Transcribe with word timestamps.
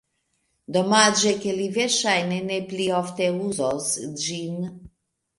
Domaĝe 0.75 1.33
ke 1.43 1.51
li 1.57 1.67
verŝajne 1.75 2.39
ne 2.45 2.57
pli 2.71 2.87
ofte 3.01 3.27
uzos 3.49 3.91
ĝin. 4.23 4.57